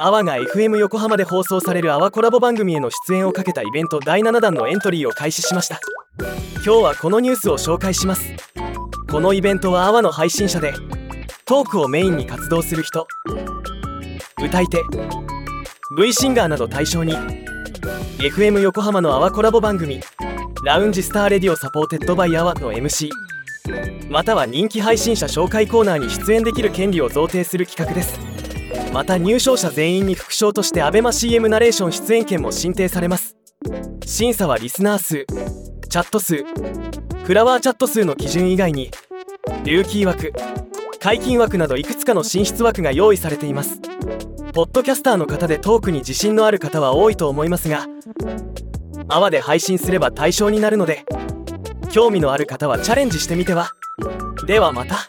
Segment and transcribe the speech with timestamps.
[0.00, 5.80] アワが FM 横浜で放送されるアワコラボ番組への出演をかけたイベント第7弾のエントリーを開始しました。
[6.64, 8.32] 今日はこのニュースを紹介します。
[9.10, 10.72] このイベントは AWA の配信者で
[11.44, 13.08] トークをメインに活動する人。
[14.40, 14.84] 歌い手
[16.00, 17.14] V シンガーなど対象に
[18.18, 20.00] FM 横浜のアワコラボ番組
[20.64, 23.10] ラウンジスターレディオサポーテッドバイアワの MC
[24.08, 28.37] または人気配信者紹介コーナーに出演できる権利を贈呈する企画です。
[28.92, 33.36] また入賞者全員に副賞として ABEMACM ナレーション出演権も進呈されます。
[34.04, 35.26] 審査はリスナー数
[35.88, 36.44] チャット数
[37.24, 38.90] フラワーチャット数の基準以外に
[39.64, 40.32] ルーキー枠
[41.00, 43.80] 解禁枠などいくつかの進出枠が用意されています。
[44.52, 47.86] ポッドキャスターの方でトークに自信のある方は多いと思いますが
[49.08, 51.04] 泡で配信すれば対象になるので
[51.90, 53.72] 興味のある方はチャレンジしてみては。
[54.46, 55.08] ではまた。